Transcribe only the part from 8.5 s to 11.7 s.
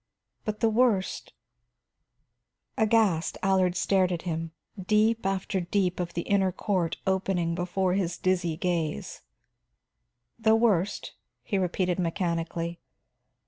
gaze. "The worst?" he